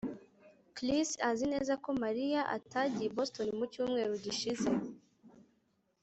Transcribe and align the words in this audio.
Chris 0.75 1.09
azi 1.29 1.45
neza 1.53 1.73
ko 1.83 1.89
Mariya 2.03 2.41
atagiye 2.57 3.05
i 3.09 3.13
Boston 3.15 3.47
mu 3.59 3.65
cyumweru 3.71 4.13
gishize 4.23 4.69